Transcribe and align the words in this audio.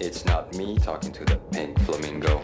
It's 0.00 0.24
not 0.24 0.54
me 0.54 0.78
talking 0.78 1.10
to 1.10 1.24
the 1.24 1.36
pink 1.50 1.76
flamingo. 1.80 2.40